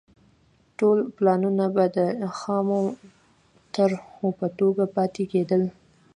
[0.77, 1.99] ټول پلانونه به د
[2.37, 2.81] خامو
[3.75, 5.61] طرحو په توګه پاتې کېدل.